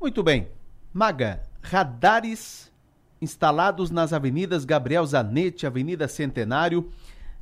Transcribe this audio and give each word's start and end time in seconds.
Muito 0.00 0.22
bem. 0.22 0.48
Maga, 0.94 1.42
radares 1.60 2.72
instalados 3.20 3.90
nas 3.90 4.14
avenidas 4.14 4.64
Gabriel 4.64 5.04
Zanetti, 5.04 5.66
Avenida 5.66 6.08
Centenário. 6.08 6.90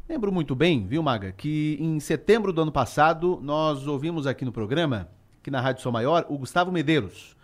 Lembro 0.09 0.33
muito 0.33 0.57
bem, 0.57 0.85
viu, 0.85 1.01
Maga, 1.01 1.31
que 1.31 1.79
em 1.79 2.01
setembro 2.01 2.53
do 2.53 2.61
ano 2.61 2.73
passado 2.73 3.39
nós 3.41 3.87
ouvimos 3.87 4.27
aqui 4.27 4.45
no 4.45 4.51
programa, 4.51 5.09
aqui 5.41 5.53
na 5.53 5.61
Rádio 5.61 5.83
Sou 5.83 5.93
Maior, 5.93 6.27
o 6.29 6.37
Gustavo 6.37 6.73
Medeiros, 6.73 7.37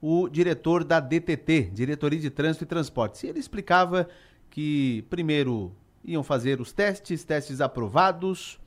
o 0.00 0.26
diretor 0.26 0.84
da 0.84 1.00
DTT, 1.00 1.70
Diretoria 1.74 2.18
de 2.18 2.30
Trânsito 2.30 2.64
e 2.64 2.66
Transportes. 2.66 3.22
E 3.24 3.26
ele 3.26 3.40
explicava 3.40 4.08
que 4.48 5.04
primeiro 5.10 5.76
iam 6.02 6.22
fazer 6.22 6.62
os 6.62 6.72
testes, 6.72 7.24
testes 7.24 7.60
aprovados. 7.60 8.58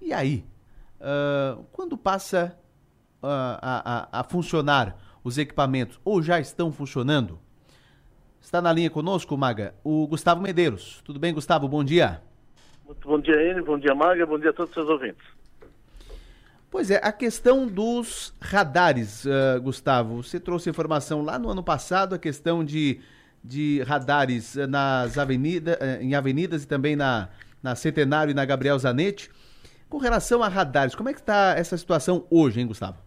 E 0.00 0.12
aí, 0.12 0.44
uh, 1.00 1.62
quando 1.70 1.96
passa 1.96 2.58
uh, 3.22 3.26
a, 3.62 4.08
a, 4.10 4.20
a 4.20 4.24
funcionar 4.24 5.07
os 5.28 5.38
equipamentos, 5.38 6.00
ou 6.04 6.22
já 6.22 6.40
estão 6.40 6.72
funcionando? 6.72 7.38
Está 8.40 8.60
na 8.60 8.72
linha 8.72 8.90
conosco, 8.90 9.36
Maga, 9.36 9.74
o 9.84 10.06
Gustavo 10.06 10.40
Medeiros. 10.40 11.02
Tudo 11.04 11.18
bem, 11.18 11.34
Gustavo? 11.34 11.68
Bom 11.68 11.84
dia. 11.84 12.20
Muito 12.86 13.06
bom 13.06 13.20
dia, 13.20 13.50
Enio. 13.50 13.64
Bom 13.64 13.78
dia, 13.78 13.94
Maga. 13.94 14.24
Bom 14.26 14.38
dia 14.38 14.50
a 14.50 14.52
todos 14.52 14.70
os 14.70 14.74
seus 14.74 14.88
ouvintes. 14.88 15.24
Pois 16.70 16.90
é, 16.90 16.96
a 17.02 17.12
questão 17.12 17.66
dos 17.66 18.34
radares, 18.40 19.24
uh, 19.24 19.60
Gustavo. 19.62 20.22
Você 20.22 20.40
trouxe 20.40 20.68
informação 20.68 21.22
lá 21.22 21.38
no 21.38 21.50
ano 21.50 21.62
passado, 21.62 22.14
a 22.14 22.18
questão 22.18 22.64
de 22.64 23.00
de 23.42 23.82
radares 23.82 24.56
eh, 24.56 24.66
nas 24.66 25.16
avenida, 25.16 25.78
eh, 25.80 25.98
em 26.02 26.14
avenidas 26.14 26.64
e 26.64 26.66
também 26.66 26.96
na, 26.96 27.28
na 27.62 27.74
Centenário 27.74 28.30
e 28.30 28.34
na 28.34 28.44
Gabriel 28.44 28.78
Zanetti. 28.78 29.30
Com 29.88 29.98
relação 29.98 30.42
a 30.42 30.48
radares, 30.48 30.94
como 30.94 31.08
é 31.08 31.14
que 31.14 31.20
está 31.20 31.54
essa 31.56 31.76
situação 31.76 32.26
hoje, 32.30 32.60
hein, 32.60 32.66
Gustavo? 32.66 32.98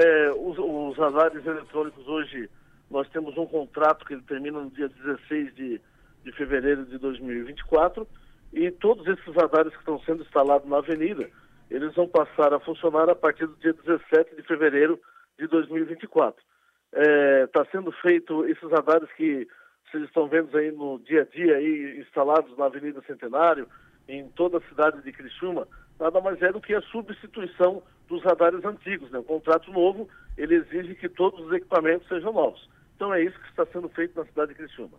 É, 0.00 0.30
os, 0.32 0.56
os, 0.58 0.96
radares 0.96 1.44
eletrônicos 1.44 2.06
hoje, 2.06 2.48
nós 2.90 3.08
temos 3.08 3.36
um 3.36 3.46
contrato 3.46 4.06
que 4.06 4.14
ele 4.14 4.22
termina 4.22 4.60
no 4.60 4.70
dia 4.70 4.88
16 4.88 5.54
de, 5.56 5.80
de 6.24 6.32
fevereiro 6.32 6.84
de 6.86 6.98
2024 6.98 8.06
e 8.52 8.70
todos 8.70 9.06
esses 9.06 9.34
radares 9.34 9.72
que 9.72 9.80
estão 9.80 10.00
sendo 10.02 10.22
instalados 10.22 10.68
na 10.68 10.78
avenida, 10.78 11.28
eles 11.68 11.94
vão 11.94 12.06
passar 12.06 12.54
a 12.54 12.60
funcionar 12.60 13.10
a 13.10 13.14
partir 13.14 13.46
do 13.46 13.56
dia 13.56 13.72
17 13.72 14.36
de 14.36 14.42
fevereiro 14.42 15.00
de 15.38 15.46
2024 15.48 16.40
está 16.92 17.02
é, 17.02 17.46
tá 17.48 17.66
sendo 17.70 17.92
feito 17.92 18.46
esses 18.46 18.70
radares 18.70 19.10
que 19.12 19.46
vocês 19.90 20.04
estão 20.04 20.28
vendo 20.28 20.56
aí 20.56 20.70
no 20.70 20.98
dia 20.98 21.22
a 21.22 21.24
dia 21.24 21.56
aí 21.56 21.98
instalados 22.00 22.56
na 22.56 22.66
Avenida 22.66 23.02
Centenário, 23.06 23.68
em 24.06 24.28
toda 24.30 24.58
a 24.58 24.68
cidade 24.68 25.02
de 25.02 25.12
Criciúma, 25.12 25.66
nada 25.98 26.20
mais 26.20 26.40
é 26.42 26.52
do 26.52 26.60
que 26.60 26.74
a 26.74 26.80
substituição 26.82 27.82
dos 28.08 28.22
radares 28.22 28.64
antigos. 28.64 29.10
Né? 29.10 29.18
O 29.18 29.24
contrato 29.24 29.70
novo 29.72 30.08
ele 30.36 30.56
exige 30.56 30.94
que 30.94 31.08
todos 31.08 31.40
os 31.46 31.52
equipamentos 31.52 32.08
sejam 32.08 32.32
novos. 32.32 32.68
Então 32.96 33.12
é 33.12 33.22
isso 33.22 33.38
que 33.38 33.48
está 33.48 33.66
sendo 33.66 33.88
feito 33.88 34.18
na 34.18 34.26
cidade 34.26 34.52
de 34.52 34.58
Criciúma. 34.58 34.98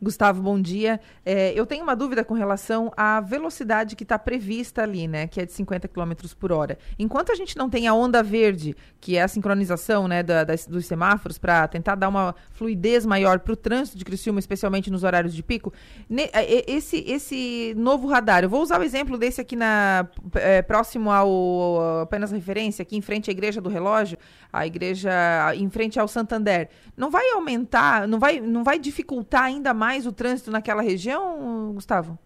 Gustavo, 0.00 0.42
bom 0.42 0.60
dia. 0.60 1.00
É, 1.24 1.52
eu 1.54 1.64
tenho 1.64 1.82
uma 1.82 1.96
dúvida 1.96 2.22
com 2.22 2.34
relação 2.34 2.92
à 2.96 3.20
velocidade 3.20 3.96
que 3.96 4.02
está 4.02 4.18
prevista 4.18 4.82
ali, 4.82 5.08
né? 5.08 5.26
Que 5.26 5.40
é 5.40 5.46
de 5.46 5.52
50 5.52 5.88
km 5.88 6.12
por 6.38 6.52
hora. 6.52 6.78
Enquanto 6.98 7.32
a 7.32 7.34
gente 7.34 7.56
não 7.56 7.70
tem 7.70 7.86
a 7.86 7.94
onda 7.94 8.22
verde, 8.22 8.76
que 9.00 9.16
é 9.16 9.22
a 9.22 9.28
sincronização 9.28 10.06
né, 10.06 10.22
da, 10.22 10.44
das, 10.44 10.66
dos 10.66 10.84
semáforos, 10.84 11.38
para 11.38 11.66
tentar 11.66 11.94
dar 11.94 12.08
uma 12.08 12.34
fluidez 12.50 13.06
maior 13.06 13.38
para 13.38 13.52
o 13.52 13.56
trânsito 13.56 13.96
de 13.96 14.04
Criciúma, 14.04 14.38
especialmente 14.38 14.90
nos 14.90 15.02
horários 15.02 15.34
de 15.34 15.42
pico, 15.42 15.72
ne, 16.10 16.28
esse, 16.66 16.98
esse 17.06 17.74
novo 17.76 18.06
radar, 18.06 18.42
eu 18.42 18.50
vou 18.50 18.62
usar 18.62 18.78
o 18.78 18.84
exemplo 18.84 19.16
desse 19.16 19.40
aqui 19.40 19.56
na, 19.56 20.06
é, 20.34 20.60
próximo 20.60 21.10
ao 21.10 22.02
apenas 22.02 22.30
referência, 22.32 22.82
aqui 22.82 22.96
em 22.96 23.00
frente 23.00 23.30
à 23.30 23.32
Igreja 23.32 23.60
do 23.60 23.70
Relógio, 23.70 24.18
a 24.52 24.66
igreja 24.66 25.10
em 25.54 25.68
frente 25.68 25.98
ao 25.98 26.08
Santander. 26.08 26.68
Não 26.96 27.10
vai 27.10 27.30
aumentar, 27.32 28.08
não 28.08 28.18
vai, 28.18 28.40
não 28.40 28.64
vai 28.64 28.78
dificultar 28.78 29.44
ainda 29.44 29.74
mais 29.74 29.85
mais 29.86 30.04
o 30.04 30.12
trânsito 30.12 30.50
naquela 30.50 30.82
região, 30.82 31.72
Gustavo? 31.72 32.18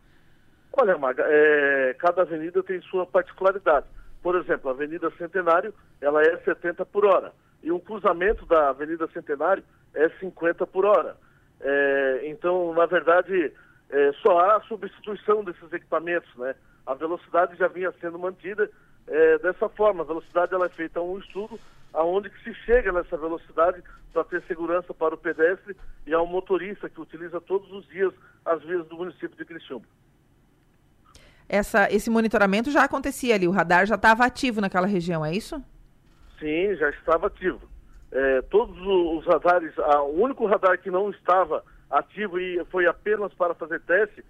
Olha, 0.72 0.96
Maga, 0.96 1.24
é, 1.26 1.94
cada 1.98 2.22
avenida 2.22 2.62
tem 2.62 2.80
sua 2.80 3.04
particularidade. 3.04 3.84
Por 4.22 4.34
exemplo, 4.34 4.70
a 4.70 4.72
Avenida 4.72 5.10
Centenário, 5.18 5.74
ela 6.00 6.22
é 6.22 6.38
70 6.38 6.86
por 6.86 7.04
hora. 7.04 7.32
E 7.62 7.70
um 7.70 7.78
cruzamento 7.78 8.46
da 8.46 8.70
Avenida 8.70 9.06
Centenário 9.12 9.62
é 9.94 10.08
50 10.20 10.66
por 10.66 10.86
hora. 10.86 11.16
É, 11.60 12.22
então, 12.24 12.72
na 12.72 12.86
verdade, 12.86 13.52
é, 13.90 14.12
só 14.22 14.38
há 14.38 14.62
substituição 14.62 15.44
desses 15.44 15.70
equipamentos, 15.70 16.34
né? 16.36 16.54
A 16.86 16.94
velocidade 16.94 17.58
já 17.58 17.68
vinha 17.68 17.92
sendo 18.00 18.18
mantida 18.18 18.70
é, 19.06 19.38
dessa 19.38 19.68
forma. 19.68 20.02
A 20.02 20.06
velocidade 20.06 20.54
ela 20.54 20.64
é 20.64 20.70
feita 20.70 21.02
um 21.02 21.18
estudo 21.18 21.60
aonde 21.92 22.30
que 22.30 22.42
se 22.44 22.54
chega 22.64 22.92
nessa 22.92 23.16
velocidade 23.16 23.82
para 24.12 24.24
ter 24.24 24.42
segurança 24.42 24.92
para 24.92 25.14
o 25.14 25.18
pedestre 25.18 25.76
e 26.06 26.12
ao 26.12 26.26
motorista 26.26 26.88
que 26.88 27.00
utiliza 27.00 27.40
todos 27.40 27.70
os 27.72 27.86
dias 27.88 28.12
as 28.44 28.62
vias 28.62 28.86
do 28.86 28.96
município 28.96 29.36
de 29.36 29.44
Criciúma. 29.44 29.86
Essa, 31.48 31.92
esse 31.92 32.08
monitoramento 32.10 32.70
já 32.70 32.84
acontecia 32.84 33.34
ali, 33.34 33.48
o 33.48 33.50
radar 33.50 33.86
já 33.86 33.96
estava 33.96 34.24
ativo 34.24 34.60
naquela 34.60 34.86
região, 34.86 35.24
é 35.24 35.34
isso? 35.34 35.62
Sim, 36.38 36.74
já 36.76 36.90
estava 36.90 37.26
ativo. 37.26 37.60
É, 38.12 38.42
todos 38.42 38.76
os 38.80 39.26
radares, 39.26 39.76
a, 39.78 40.02
o 40.02 40.22
único 40.22 40.46
radar 40.46 40.78
que 40.78 40.90
não 40.90 41.10
estava 41.10 41.64
ativo 41.90 42.38
e 42.38 42.64
foi 42.66 42.86
apenas 42.86 43.32
para 43.34 43.54
fazer 43.54 43.80
teste 43.80 44.24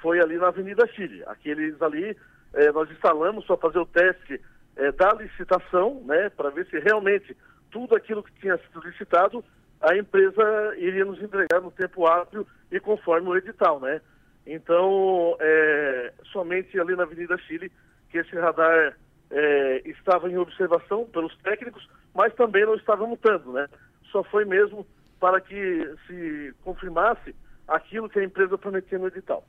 foi 0.00 0.20
ali 0.20 0.36
na 0.36 0.48
Avenida 0.48 0.86
Chile. 0.88 1.22
Aqueles 1.26 1.80
ali 1.80 2.16
é, 2.54 2.70
nós 2.72 2.90
instalamos 2.90 3.44
para 3.46 3.56
fazer 3.56 3.78
o 3.78 3.86
teste 3.86 4.40
é, 4.76 4.92
da 4.92 5.12
licitação, 5.14 6.02
né, 6.04 6.30
para 6.30 6.50
ver 6.50 6.66
se 6.66 6.78
realmente 6.78 7.36
tudo 7.70 7.94
aquilo 7.94 8.22
que 8.22 8.32
tinha 8.40 8.56
sido 8.58 8.80
licitado, 8.80 9.44
a 9.80 9.96
empresa 9.96 10.42
iria 10.76 11.04
nos 11.04 11.20
entregar 11.20 11.60
no 11.60 11.70
tempo 11.70 12.06
hábil 12.06 12.46
e 12.70 12.80
conforme 12.80 13.28
o 13.28 13.36
edital, 13.36 13.80
né? 13.80 14.00
Então, 14.46 15.36
é, 15.40 16.12
somente 16.32 16.78
ali 16.78 16.94
na 16.94 17.02
Avenida 17.02 17.36
Chile 17.38 17.70
que 18.10 18.18
esse 18.18 18.34
radar 18.36 18.96
é, 19.30 19.82
estava 19.84 20.30
em 20.30 20.38
observação 20.38 21.04
pelos 21.06 21.36
técnicos, 21.38 21.88
mas 22.14 22.32
também 22.34 22.64
não 22.64 22.76
estava 22.76 23.06
mutando, 23.06 23.52
né? 23.52 23.68
Só 24.10 24.22
foi 24.24 24.44
mesmo 24.44 24.86
para 25.18 25.40
que 25.40 25.94
se 26.06 26.54
confirmasse 26.62 27.34
aquilo 27.66 28.08
que 28.08 28.18
a 28.20 28.24
empresa 28.24 28.56
prometia 28.56 28.98
no 28.98 29.08
edital. 29.08 29.44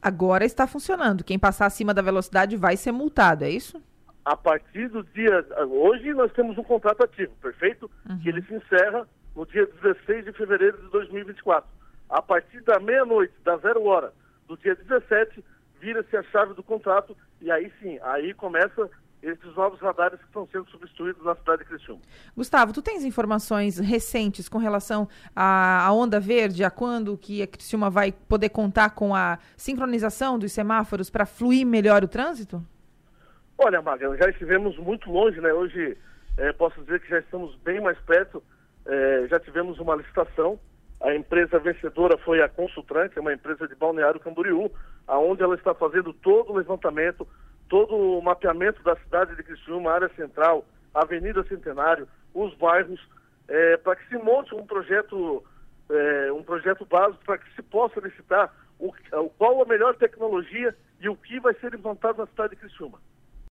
Agora 0.00 0.44
está 0.44 0.66
funcionando. 0.66 1.24
Quem 1.24 1.38
passar 1.38 1.66
acima 1.66 1.92
da 1.92 2.00
velocidade 2.00 2.56
vai 2.56 2.76
ser 2.76 2.92
multado, 2.92 3.44
é 3.44 3.50
isso? 3.50 3.82
A 4.28 4.36
partir 4.36 4.88
do 4.88 5.02
dia. 5.02 5.42
Hoje 5.70 6.12
nós 6.12 6.30
temos 6.32 6.58
um 6.58 6.62
contrato 6.62 7.02
ativo, 7.02 7.32
perfeito? 7.40 7.90
Uhum. 8.06 8.18
Que 8.18 8.28
ele 8.28 8.42
se 8.42 8.52
encerra 8.52 9.08
no 9.34 9.46
dia 9.46 9.64
16 9.64 10.26
de 10.26 10.32
fevereiro 10.34 10.76
de 10.76 10.90
2024. 10.90 11.66
A 12.10 12.20
partir 12.20 12.60
da 12.60 12.78
meia-noite, 12.78 13.32
da 13.42 13.56
zero 13.56 13.82
hora 13.84 14.12
do 14.46 14.54
dia 14.58 14.74
17, 14.74 15.42
vira-se 15.80 16.14
a 16.14 16.22
chave 16.24 16.52
do 16.52 16.62
contrato 16.62 17.16
e 17.40 17.50
aí 17.50 17.72
sim, 17.80 17.98
aí 18.02 18.34
começa 18.34 18.90
esses 19.22 19.56
novos 19.56 19.80
radares 19.80 20.18
que 20.18 20.26
estão 20.26 20.46
sendo 20.52 20.68
substituídos 20.68 21.24
na 21.24 21.34
cidade 21.34 21.62
de 21.62 21.68
Criciúma. 21.70 22.02
Gustavo, 22.36 22.74
tu 22.74 22.82
tens 22.82 23.04
informações 23.04 23.78
recentes 23.78 24.46
com 24.46 24.58
relação 24.58 25.08
à, 25.34 25.86
à 25.86 25.92
onda 25.92 26.20
verde, 26.20 26.62
a 26.64 26.70
quando 26.70 27.16
que 27.16 27.40
a 27.42 27.46
Criciúma 27.46 27.88
vai 27.88 28.12
poder 28.12 28.50
contar 28.50 28.90
com 28.90 29.14
a 29.14 29.38
sincronização 29.56 30.38
dos 30.38 30.52
semáforos 30.52 31.08
para 31.08 31.24
fluir 31.24 31.66
melhor 31.66 32.04
o 32.04 32.08
trânsito? 32.08 32.62
Olha, 33.58 33.82
Maga, 33.82 34.16
já 34.16 34.30
estivemos 34.30 34.78
muito 34.78 35.10
longe, 35.10 35.40
né? 35.40 35.52
Hoje 35.52 35.98
é, 36.36 36.52
posso 36.52 36.80
dizer 36.82 37.00
que 37.00 37.08
já 37.08 37.18
estamos 37.18 37.56
bem 37.56 37.80
mais 37.80 37.98
perto, 38.02 38.40
é, 38.86 39.26
já 39.28 39.40
tivemos 39.40 39.80
uma 39.80 39.96
licitação, 39.96 40.60
a 41.00 41.12
empresa 41.12 41.58
vencedora 41.58 42.16
foi 42.18 42.40
a 42.40 42.48
Consultrante, 42.48 43.18
é 43.18 43.20
uma 43.20 43.32
empresa 43.32 43.66
de 43.66 43.74
Balneário 43.74 44.20
Camboriú, 44.20 44.70
aonde 45.08 45.42
ela 45.42 45.56
está 45.56 45.74
fazendo 45.74 46.12
todo 46.12 46.52
o 46.52 46.56
levantamento 46.56 47.26
todo 47.68 47.94
o 47.94 48.22
mapeamento 48.22 48.82
da 48.82 48.96
cidade 48.96 49.36
de 49.36 49.42
Criciúma, 49.42 49.92
área 49.92 50.08
central, 50.10 50.64
Avenida 50.94 51.44
Centenário, 51.44 52.08
os 52.32 52.54
bairros, 52.54 53.00
para 53.84 53.96
que 53.96 54.08
se 54.08 54.16
monte 54.16 54.54
um 54.54 54.66
projeto, 54.66 55.44
um 56.34 56.42
projeto 56.42 56.86
básico 56.86 57.22
para 57.24 57.38
que 57.38 57.54
se 57.54 57.62
possa 57.62 58.00
licitar 58.00 58.50
o, 58.78 58.92
qual 59.36 59.62
a 59.62 59.66
melhor 59.66 59.96
tecnologia 59.96 60.74
e 61.00 61.08
o 61.08 61.16
que 61.16 61.38
vai 61.40 61.54
ser 61.54 61.74
implantado 61.74 62.18
na 62.18 62.26
cidade 62.26 62.54
de 62.54 62.60
Criciúma. 62.60 62.98